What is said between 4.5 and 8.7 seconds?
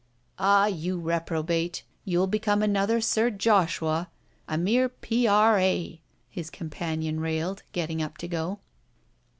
mere P.R.A.!" his companion railed, getting up to go.